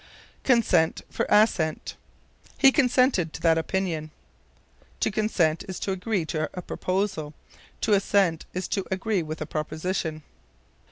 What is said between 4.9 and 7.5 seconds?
To consent is to agree to a proposal;